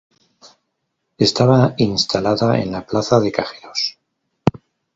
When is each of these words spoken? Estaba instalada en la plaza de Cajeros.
Estaba 1.19 1.75
instalada 1.77 2.59
en 2.59 2.71
la 2.71 2.87
plaza 2.87 3.19
de 3.19 3.31
Cajeros. 3.31 3.99